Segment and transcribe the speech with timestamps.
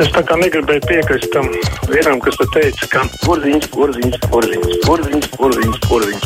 [0.00, 1.50] Es tā kā negribēju piekrist tam
[1.90, 6.24] vienam, kas te teica, ka porziņš, porziņš, porziņš, porziņš, porziņš, porziņš.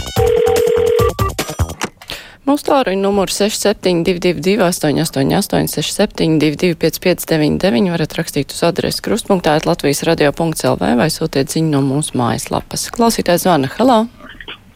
[2.47, 11.09] Mūsu tālruņa numurs 6722, 888, 672, 559, varat rakstīt uz adresi krustpunktā, Latvijas radio.clv vai
[11.11, 12.93] sūtiet ziņu no mūsu mājaslapas.
[12.95, 14.05] Klausītājs zvana, halā!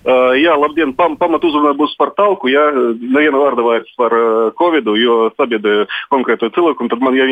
[0.09, 2.63] Uh, jā, labdien, pam, pamat uzrunā būs par talku, jā,
[2.97, 7.27] neviena vārda vairs par uh, covid, jo sabiedrē konkrēto cilvēku, un tad man jā,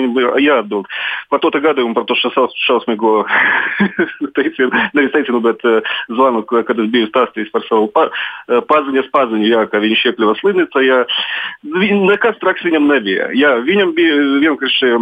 [0.44, 0.90] jāatbild
[1.32, 3.12] par to gadījumu, par to šaus, šausmīgo
[4.36, 9.08] teicienu, nevis teicienu, bet uh, zvanu, kad es biju stāstījis par savu pa, uh, paziņas
[9.14, 11.00] paziņu, jā, ka viņš iekļuva slimnīcā, jā,
[11.64, 14.92] viņ, nekas traks viņam nebija, jā, viņam bija vienkārši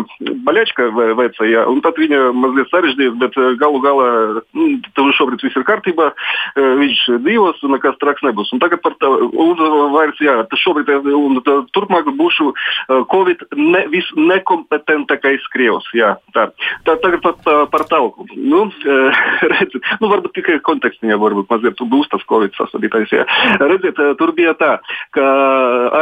[0.46, 4.08] baļačka vecā, jā, un tad viņa mazliet sarežģījās, bet uh, galu galā,
[4.54, 8.52] nu, šobrīd viss ir kārtībā, uh, viņš dzīvos, un nekas traks nebūs.
[8.54, 9.10] Un tagad par to
[9.94, 12.50] vairs, jā, tas šobrīd un tā, turpmāk būšu
[13.12, 15.88] Covid ne, visnekompetentākais krievs.
[15.96, 16.48] Jā, tā.
[16.86, 18.26] tā tagad par, par talku.
[18.34, 18.66] Nu,
[19.54, 23.12] redz, nu, varbūt tikai kontekstiņā varbūt mazliet būs tas Covid sasodītais.
[23.14, 23.26] Jā.
[23.62, 24.76] Redziet, tur bija tā,
[25.14, 25.26] ka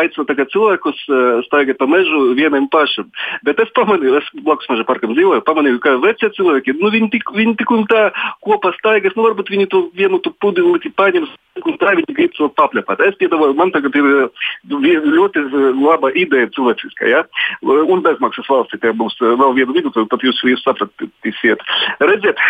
[0.00, 1.04] aicina cilvēkus
[1.46, 3.10] staigāt pa mežu vienam pašam.
[3.46, 7.32] Bet es pamanīju, es blakus meža parkam dzīvoju, pamanīju, ka vecie cilvēki, nu, viņi tik,
[7.36, 8.08] viņi tik un tā
[8.44, 13.02] kopā staigas, nu, varbūt viņi to vienu tu pudeli paņems tā viņi grib to papļāpāt.
[13.04, 14.06] Es piedāvāju, man tagad ir
[14.72, 15.42] ļoti
[15.82, 17.22] laba ideja cilvēciskā, ja?
[17.62, 21.60] un bezmaksas valstī tie būs vēl viena vidutāja, pat jūs, jūs sapratīsiet.
[22.00, 22.40] Redziet,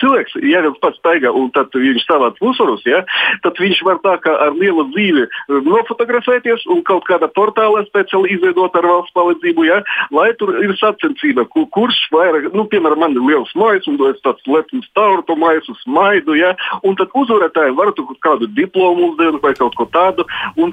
[0.00, 3.02] cilvēks, ja viņš pats staigā un tad viņš savāc uzvarus, ja?
[3.46, 5.24] tad viņš var tā kā ar lielu dzīvi
[5.68, 9.80] nofotografēties un kaut kādā portālā speciāli izveidot ar valsts palīdzību, ja?
[10.12, 14.20] lai tur ir sacensība, kur, kurš vairāk, nu, piemēram, man ir liels mājas un es
[14.26, 16.52] tāds lepns taurtu mājas uz smaidu, ja?
[16.84, 20.26] un tad uzvarētāji var tur kādu diplomu uzdevuma vai kaut ko tādu.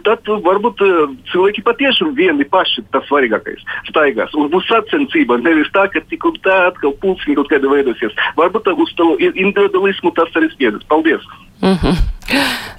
[0.05, 4.35] Tad varbūt uh, cilvēki patiešām vieni paši tas svarīgākais staigās.
[4.37, 8.13] Un būs sacensība, nevis tā, ka tik un tā atkal pulciņi kaut kāda veidosies.
[8.37, 10.85] Varbūt uz to individualismu tas arī spiedzas.
[10.91, 11.25] Paldies!
[11.61, 11.95] Mm -hmm.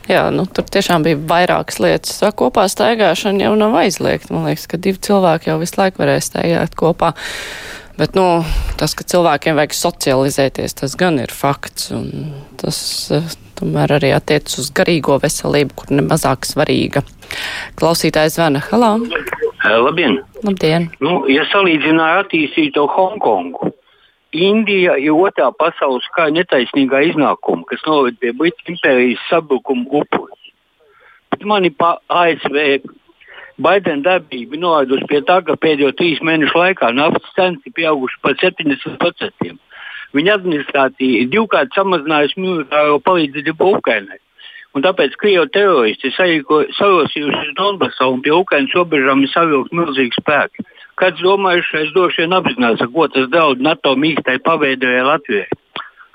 [0.07, 2.21] Jā, nu, tur tiešām bija vairākas lietas.
[2.39, 4.35] Kopā staigāšana jau nav aizliegta.
[4.35, 7.13] Man liekas, ka divi cilvēki jau visu laiku varēs staigāt kopā.
[7.99, 8.45] Bet nu,
[8.77, 11.93] tas, ka cilvēkiem vajag socializēties, tas gan ir fakts.
[12.61, 12.79] Tas
[13.59, 17.03] tomēr arī attiec uz garīgo veselību, kur nemazāk svarīga.
[17.81, 18.63] Klausītājs zvana.
[18.69, 18.97] Halā!
[19.67, 20.21] Labdien!
[20.45, 20.91] Labdien!
[21.03, 23.73] Nu, ja salīdzināju attīstīto Hongkongu,
[24.37, 30.53] Indija ir otrā pasaules kara netaisnīgā iznākuma, kas noved pie Britu impērijas sabrukuma upuriem.
[31.33, 32.85] Bet mani pa ASV
[33.57, 38.37] Baidena darbība novedusi pie tā, ka pēdējo trīs mēnešu laikā naftas cenas ir pieaugušas par
[38.43, 39.55] 70%.
[40.15, 44.21] Viņa administrācija ir divkārt samazinājusi militāro palīdzību Ukrainai.
[44.77, 50.67] Un tāpēc Krievijas teroristi sarosījuši Donbasā un pie Ukraiņas robežām ir savilkt milzīgi spēki.
[51.01, 55.49] Kāds domājušais droši vien apzinās, ko tas draud NATO mīkstai paveidojai Latvijai.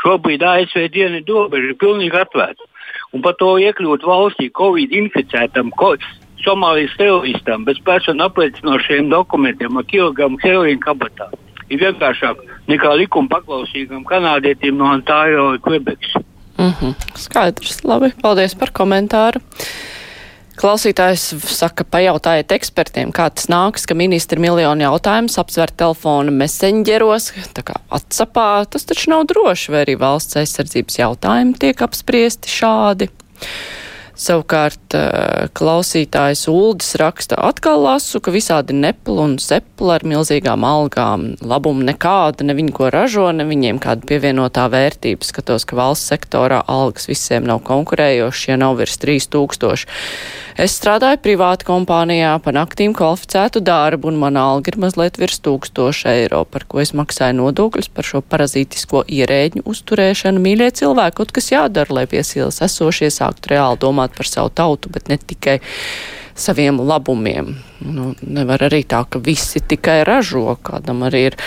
[0.02, 2.70] Šobrīd ASV dienu robeža ir pilnīgi atvērta.
[3.14, 5.96] Un par to iekļūt valstī Covid inficētam, ko,
[6.42, 11.28] Somālijas teroristam bez personu apliecinošiem dokumentiem ar kilogramu heroīnu kabatā
[11.72, 12.40] ir vienkāršāk
[12.70, 16.14] nekā likuma paklausīgam kanādietim no Ontārio vai Quebekas.
[16.58, 16.94] Mm -hmm.
[17.16, 17.84] Skaidrs.
[17.84, 19.42] Labi, paldies par komentāru.
[20.62, 27.64] Klausītājs saka, pajautājiet ekspertiem, kā tas nāks, ka ministri miljonu jautājumus apsver telefona messengeros, tā
[27.64, 28.66] kā atsapā.
[28.70, 33.10] Tas taču nav droši, vai arī valsts aizsardzības jautājumi tiek apspriesti šādi.
[34.22, 41.32] Savukārt eh, klausītājs Uldis raksta, atkal lasu, ka visādi nepli un sepli ar milzīgām algām,
[41.42, 45.26] labumu nekāda, ne viņi ko ražo, ne viņiem kāda pievienotā vērtība.
[45.26, 49.90] Skatos, ka valsts sektorā algas visiem nav konkurējošas, ja nav virs 3000.
[50.62, 56.06] Es strādāju privāti kompānijā pa naktīm kvalificētu darbu, un mana alga ir mazliet virs 1000
[56.12, 60.44] eiro, par ko es maksāju nodokļus par šo parazītisko ierēģu uzturēšanu.
[60.44, 65.12] Mīļie cilvēki, kaut kas jādara, lai piesīles esošie sāktu reāli domāt par savu tautu, bet
[65.12, 65.60] ne tikai
[66.36, 67.56] saviem labumiem.
[67.84, 71.38] Nu, nevar arī tā, ka visi tikai ražo, kādam arī ir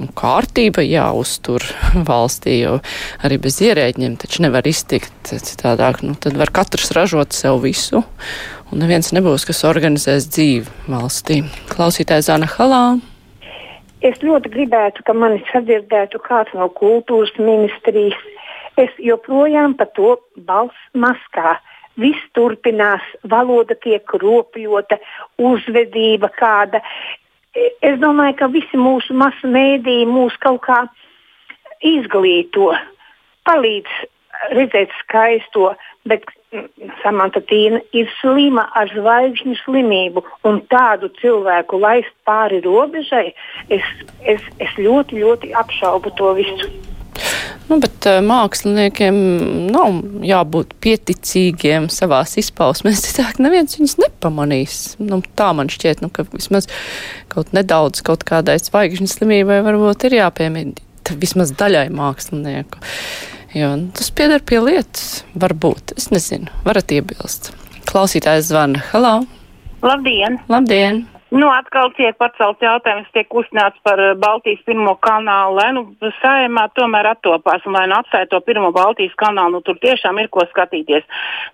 [0.00, 1.64] nu, kārtība jāuztur
[2.10, 2.78] valstī, jo
[3.24, 6.02] arī bez ierēģiem taču nevar iztikt citādāk.
[6.06, 8.02] Nu, tad var katrs ražot sev visu,
[8.72, 11.42] un neviens nebūs, kas organizēs dzīvi valstī.
[11.72, 12.84] Klausītājs Zana Halā.
[14.02, 18.18] Es ļoti gribētu, ka mani sadzirdētu kāds no kultūras ministrijas.
[18.80, 20.16] Es joprojām par to
[20.48, 21.60] balss maskā.
[22.00, 24.96] Viss turpinās, valoda tiek kropļota,
[25.36, 26.80] uzvedība kāda
[27.54, 30.82] es domāju, ka visi mūsu masu mēdīji mūs kaut kā
[31.84, 32.72] izglīto,
[33.48, 33.98] palīdz
[34.56, 35.72] redzēt skaisto,
[36.08, 36.24] bet
[37.02, 43.30] Samanta Tīna ir slima ar zvaigžņu slimību, un tādu cilvēku laist pāri robežai,
[43.72, 46.72] es, es, es ļoti, ļoti apšaubu to visu.
[47.72, 49.18] Nu, bet uh, māksliniekiem
[49.72, 53.00] nav jābūt pieticīgiem savās izpausmēs.
[53.06, 54.80] Citādi neviens viņus nepamanīs.
[55.00, 56.68] Nu, tā man šķiet, nu, ka vismaz
[57.32, 60.82] kaut nedaudz kaut kādai zvaigžņu slimībai varbūt ir jāpiemīt
[61.22, 62.82] vismaz daļai mākslinieku.
[63.56, 65.96] Jo nu, tas pieder pie lietas, varbūt.
[65.96, 67.54] Es nezinu, varat iebilst.
[67.88, 68.84] Klausītājs zvana.
[68.92, 69.22] Halo!
[69.80, 70.42] Labdien!
[70.52, 71.06] Labdien!
[71.32, 76.66] Nu, atkal tiek pacelts jautājums, tiek uzsnāts par eh, Baltijas pirmo kanālu, lai nu saimā
[76.76, 80.44] tomēr attopās un lai nu atstāja to pirmo Baltijas kanālu, nu tur tiešām ir ko
[80.50, 81.06] skatīties.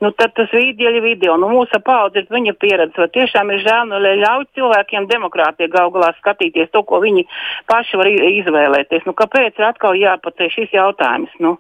[0.02, 3.84] Nu tad tas vīdieļi video, nu mūsu paudze ir viņa pieredze, vai tiešām ir žēl,
[3.92, 7.28] nu lai ļauj cilvēkiem demokrātie gal galā skatīties to, ko viņi
[7.70, 9.06] paši var izvēlēties.
[9.06, 11.38] Nu kāpēc ir atkal jāpaceļ šis jautājums?
[11.38, 11.54] Nu,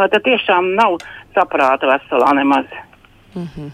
[0.00, 0.96] vai tad tiešām nav
[1.36, 2.72] saprāta veselā nemaz?
[3.36, 3.70] Mm -hmm.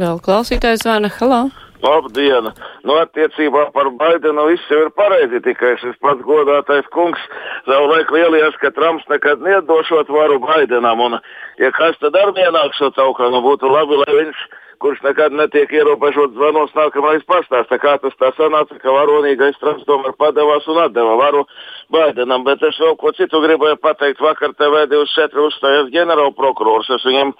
[0.00, 1.12] Vēl klausītājs zvana.
[1.20, 1.65] Halo!
[1.84, 2.50] Labdien!
[2.86, 7.20] Nu, attiecībā par Baidenu viss jau ir pareizi, tikai šis pats godātais kungs
[7.66, 11.18] savulaik lielījās, ka Trumps nekad nedošot varu Baidenam, un
[11.60, 14.44] ja kas tad ar vienāks šo caukā, nu būtu labi, lai viņš,
[14.80, 20.16] kurš nekad netiek ierobežots zvanos, nākamais pastāsta, kā tas tā sanāca, ka varonīgais Trumps tomēr
[20.20, 21.44] padevās un atdeva varu
[21.92, 27.36] Baidenam, bet es vēl ko citu gribēju pateikt, vakar TV24 uzstājās ģenerālprokurors, es viņam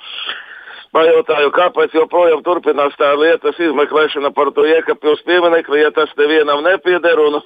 [0.97, 7.21] Pajautāju, kāpēc joprojām turpinās tā lietas izmeklēšana par to iekapjos pieminekli, ja tas nevienam nepieder
[7.21, 7.37] un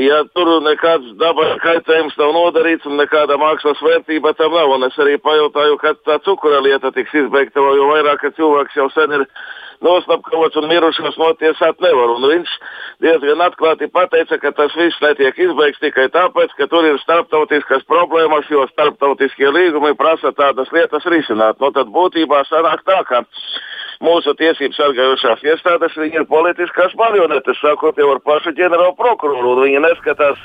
[0.00, 4.72] ja tur nekāds dabas kaitējums nav nodarīts un nekāda mākslas vērtība tam nav.
[4.78, 9.18] Un es arī pajautāju, kad tā cukura lieta tiks izbeigta, jo vairāk cilvēks jau sen
[9.18, 9.26] ir
[9.84, 12.14] noslapkavots un mirušos notiesāt nevar.
[12.16, 12.54] Un viņš
[13.04, 18.48] diezgan atklāti pateica, ka tas viss netiek izbeigts tikai tāpēc, ka tur ir starptautiskas problēmas,
[18.52, 21.60] jo starptautiskie līgumi prasa tādas lietas risināt.
[21.60, 23.24] Nu, tad būtībā sanāk tā, ka
[24.04, 29.54] mūsu tiesību sargājušās iestādes ir politiskās marionetes, sākot jau ar pašu ģenerālu prokuroru.
[29.64, 30.40] Viņi neskatās,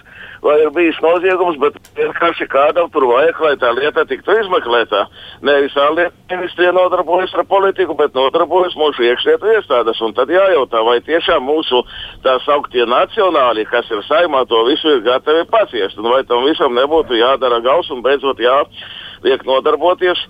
[0.45, 5.03] vai ir bijis noziegums, bet vienkārši kādam tur vajag, lai tā lieta tiktu izmeklētā.
[5.47, 10.01] Nevis ārlietu ministrija nodarbojas ar politiku, bet nodarbojas mūsu iekšlietu iestādes.
[10.01, 11.83] Un tad jājautā, vai tiešām mūsu
[12.25, 16.75] tā sauktie nacionāļi, kas ir saimā, to visu ir gatavi paciest, un vai tam visam
[16.77, 20.27] nebūtu jādara gals un beidzot jāliek nodarboties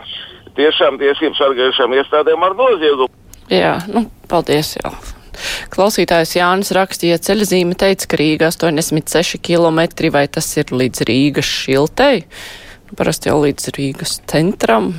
[0.57, 3.09] tiešām tiesību sargājušām iestādēm ar noziegumu.
[3.51, 4.75] Jā, nu, paldies.
[4.79, 4.93] Jā.
[5.71, 9.81] Klausītājs Jānis rakstīja, ceļa zīme teica, ka Rīga 86 km,
[10.13, 12.25] vai tas ir līdz Rīgas šiltei?
[12.97, 14.91] Parasti jau līdz Rīgas centram.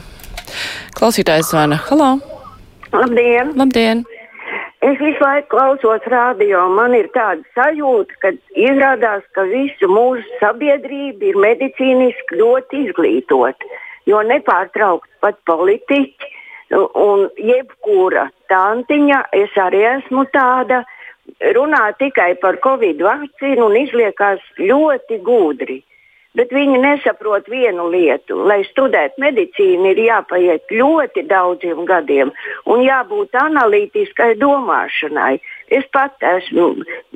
[0.96, 1.78] Klausītājs zvana.
[1.88, 2.16] Halo!
[2.92, 3.54] Labdien!
[3.56, 4.04] Labdien!
[4.82, 6.64] Es visu laiku klausos radio.
[6.74, 13.70] Man ir tāda sajūta, ka izrādās, ka visu mūsu sabiedrība ir medicīniski ļoti izglītota
[14.06, 16.30] jo nepārtraukt pat politiķi
[16.78, 20.82] un jebkura tantiņa, es arī esmu tāda,
[21.56, 25.82] runā tikai par covid vakcīnu un izliekās ļoti gudri.
[26.38, 28.38] Bet viņi nesaprot vienu lietu.
[28.48, 32.32] Lai studētu medicīnu, ir jāpaiet ļoti daudziem gadiem
[32.72, 35.34] un jābūt analītiskai domāšanai.
[35.76, 36.66] Es pat esmu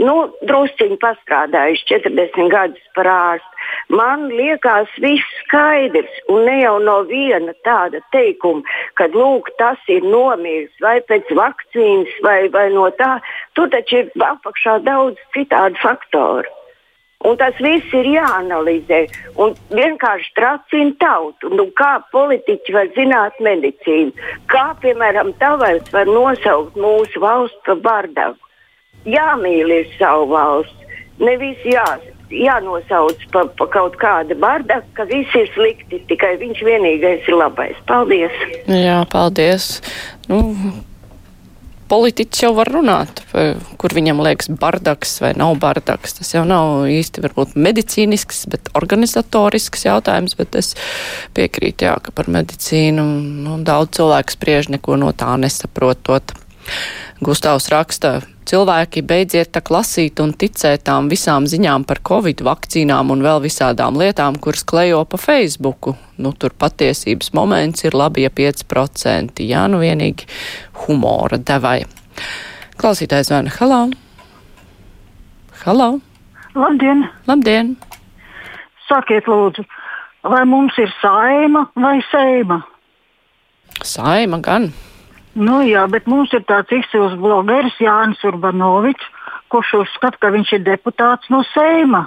[0.05, 0.17] nu,
[0.49, 3.65] drusciņi pastrādājis 40 gadus par ārstu.
[3.97, 8.65] Man liekas, viss skaidrs, un ne jau no viena tāda teikuma,
[9.01, 13.17] ka lūk, tas ir nomiris vai pēc vakcīnas vai, vai no tā.
[13.57, 16.53] Tur taču ir apakšā daudz citādu faktoru.
[17.25, 19.01] Un tas viss ir jāanalizē
[19.41, 21.51] un vienkārši tracina tautu.
[21.56, 24.13] Nu, kā politiķi var zināt medicīnu?
[24.53, 28.53] Kā, piemēram, Tavars var nosaukt mūsu valsts par bardagu?
[29.06, 35.49] Jāmīl ir savu valsts, nevis jāsaka jānosauc par pa kaut kādu bardaku, ka viss ir
[35.55, 37.79] slikti, tikai viņš vienīgais ir labais.
[37.87, 38.35] Paldies!
[38.67, 39.81] Jā, paldies!
[40.29, 40.43] Nu,
[41.90, 43.22] politiķis jau var runāt,
[43.81, 46.19] kur viņam liekas bardaks vai nav bardaks.
[46.19, 50.74] Tas jau nav īsti varbūt medicīnisks, bet organizatorisks jautājums, bet es
[51.36, 53.06] piekrītu, jā, ka par medicīnu
[53.46, 56.34] nu, daudz cilvēku spriež neko no tā nesaprotot.
[57.25, 63.23] Gustavs raksta, cilvēki beidziet tak lasīt un ticēt tām visām ziņām par covid vakcīnām un
[63.25, 65.94] vēl visādām lietām, kuras klejo pa Facebooku.
[66.20, 69.41] Nu, tur patiesības moments ir labi, ja 5%.
[69.49, 70.29] Jā, nu vienīgi
[70.85, 71.87] humora devai.
[72.77, 73.55] Klausītājs zvana.
[73.56, 73.81] Halo!
[75.65, 75.91] Halo!
[76.53, 77.06] Labdien!
[77.25, 77.79] Labdien!
[78.91, 79.65] Sakiet, lūdzu,
[80.29, 82.61] vai mums ir saima vai seima?
[83.81, 84.69] Saima gan.
[85.36, 89.08] Nu, jā, bet mums ir tāds izcils blogeris Jānis Urbanovičs,
[89.52, 92.06] kurš uzskata, ka viņš ir deputāts no Seima.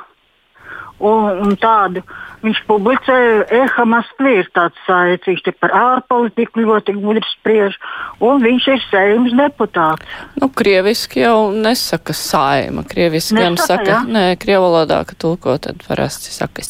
[1.00, 2.04] Un, un tādu
[2.44, 3.16] viņš publicē
[3.56, 7.76] Eha Maskvī ir tāds saits, viņš te par ārpolitiku ļoti gudri spriež,
[8.24, 10.18] un viņš ir seimas deputāts.
[10.40, 12.86] Nu, krieviski jau nesaka saima.
[12.88, 14.00] Krieviski gan Nesaka, saka, jā?
[14.08, 16.64] nē, krievalodā, ka tulko, tad parasti saka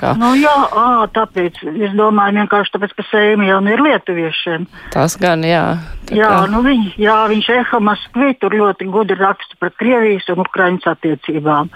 [0.00, 4.66] kā Nu, jā, ā, tāpēc es domāju, vienkārši tāpēc, ka seima jau ir lietuviešiem.
[4.92, 5.78] tas gan, jā.
[6.10, 10.42] Jā, kā, nu viņ, jā, viņš Eha Maskvī tur ļoti gudri raksta par Krievijas un
[10.42, 11.70] Ukraiņas attiecībām.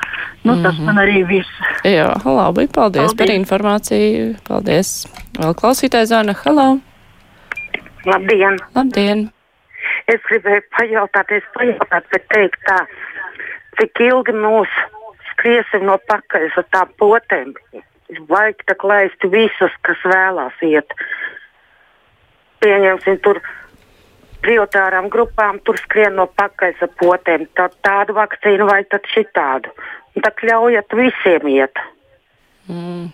[0.45, 1.54] Nu, tas man arī viss.
[1.87, 4.27] Jā, labi, paldies, paldies par informāciju.
[4.49, 4.93] Paldies.
[5.39, 6.35] Vēl klausītājs zvana.
[6.45, 6.67] Halo!
[8.09, 8.59] Labdien!
[8.77, 9.29] Labdien!
[10.11, 12.83] Es gribēju pajautāt, es pajautāt, bet teikt tā,
[13.79, 14.73] cik ilgi mūs
[15.31, 17.55] skriesim no pakaļas ar tām potēm.
[18.29, 20.93] Vajag tā laist visus, kas vēlās iet.
[22.65, 23.41] Pieņemsim tur
[24.45, 27.49] prioritārām grupām, tur skrien no pakaļas ar potēm.
[27.59, 29.73] Tad tādu vakcīnu vai tad šitādu.
[30.15, 31.85] Un tā ļaujat visiem iet.
[32.65, 33.11] Mm.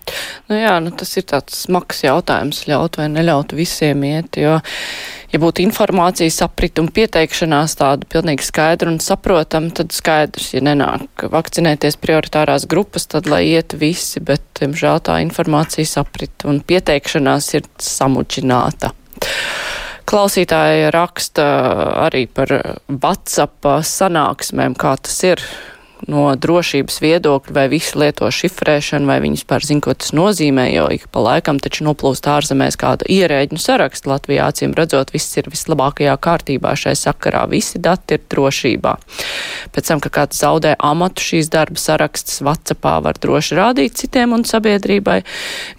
[0.46, 4.52] Nu jā, nu tas ir tāds smags jautājums, ļaut vai neļaut visiem iet, jo,
[5.32, 11.26] ja būtu informācijas aprit un pieteikšanās tāda pilnīgi skaidra un saprotama, tad skaidrs, ja nenāk
[11.34, 17.66] vakcinēties prioritārās grupas, tad lai iet visi, bet, diemžēl, tā informācijas aprit un pieteikšanās ir
[17.90, 18.94] samuģināta.
[20.10, 21.44] Klausītāja raksta
[22.02, 22.50] arī par
[22.90, 25.42] WhatsApp sanāksmēm, kā tas ir
[26.08, 30.86] no drošības viedokļa, vai visi lieto šifrēšanu, vai viņi vispār zina, ko tas nozīmē, jo
[30.94, 34.10] ik pa laikam taču noplūst ārzemēs kāda ierēģņu saraksta.
[34.12, 38.94] Latvijā acīm redzot, viss ir vislabākajā kārtībā šai sakarā, visi dati ir drošībā.
[39.74, 44.46] Pēc tam, ka kāds zaudē amatu, šīs darba saraksts WhatsAppā var droši rādīt citiem un
[44.48, 45.20] sabiedrībai.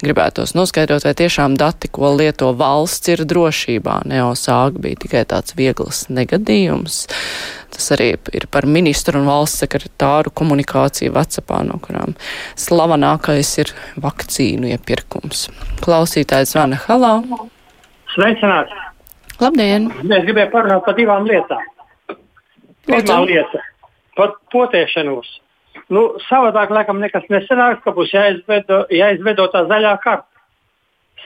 [0.02, 4.02] Gribētos noskaidrot, vai tiešām dati, ko lieto valsts, ir drošībā.
[4.10, 7.06] Neosāga bija tikai tāds viegls negadījums.
[7.72, 12.14] Tas arī ir par ministru un valsts sekretāru komunikāciju Vācijā, no kurām
[12.60, 13.72] slavenākais ir
[14.04, 15.48] vakcīnu iepirkums.
[15.84, 17.14] Klausītājs zvana Halā.
[18.12, 18.74] Sveicināts!
[19.40, 19.88] Labdien!
[20.04, 21.62] Es gribēju parunāt par divām lietām.
[22.86, 23.62] Pirmā lieta-
[24.18, 25.28] par potēšanos.
[25.92, 30.28] Nu, savādāk, laikam, nekas nesanāks, ka būs jāizveido, jāizveido tā zaļā karta,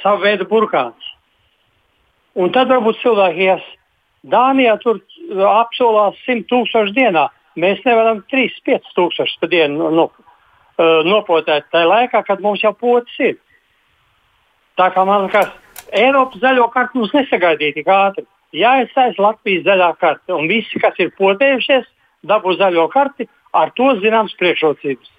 [0.02, 1.10] savu veidu burkāns.
[2.36, 3.66] Un tad varbūt cilvēki ies.
[4.30, 7.26] Dānijā tur uh, apsolās 100 tūkstoši dienā.
[7.56, 13.16] Mēs nevaram 3-5 tūkstošus pa dienu no, uh, nopotēt tajā laikā, kad mums jau potes
[13.22, 13.38] ir.
[14.76, 15.54] Tā kā man liekas,
[15.96, 18.26] Eiropas zaļo kartu mums nesagaidīja tik ātri.
[18.56, 21.88] Jāizsaiz Latvijas zaļā karte, un visi, kas ir potējušies,
[22.26, 25.12] dabū zaļo karti, ar to zināmas priekšrocības.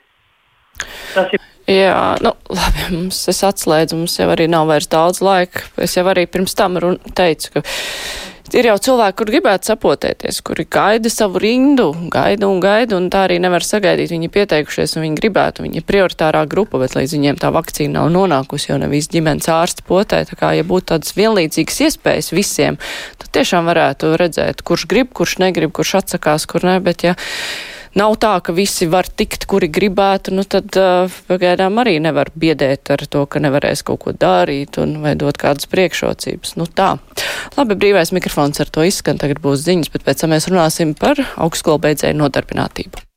[1.14, 5.66] Tas ir Jā, nu, labi, mums es atslēdzu, mums jau arī nav vairs daudz laika.
[5.84, 6.78] Es jau arī pirms tam
[7.12, 7.64] teicu, ka
[8.56, 13.26] ir jau cilvēki, kur gribētu sapotēties, kuri gaida savu rindu, gaida un gaida, un tā
[13.28, 14.14] arī nevar sagaidīt.
[14.14, 18.12] Viņi pieteikušies un viņi gribētu, viņi ir prioritārā grupa, bet līdz viņiem tā vakcīna nav
[18.16, 20.24] nonākusi, jo ne visi ģimenes ārsti potē.
[20.30, 22.80] Tā kā, ja būtu tādas vienlīdzīgas iespējas visiem,
[23.22, 27.18] tad tiešām varētu redzēt, kurš grib, kurš negrib, kurš atsakās, kur ne, bet ja
[27.98, 32.94] nav tā, ka visi var tikt, kuri gribētu, nu tad uh, pagaidām arī nevar biedēt
[32.94, 36.56] ar to, ka nevarēs kaut ko darīt un vai dot kādas priekšrocības.
[36.62, 36.96] Nu tā.
[37.58, 41.22] Labi, brīvais mikrofons ar to izskan, tagad būs ziņas, bet pēc tam mēs runāsim par
[41.36, 43.08] augstskolu beidzēju nodarbinātību.